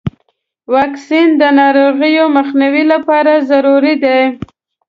واکسین 0.75 1.29
د 1.41 1.43
ناروغیو 1.59 2.25
مخنیوي 2.37 2.83
لپاره 2.93 3.33
ضروري 3.49 3.95
دی. 4.03 4.19